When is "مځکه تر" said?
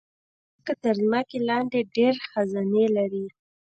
0.55-0.95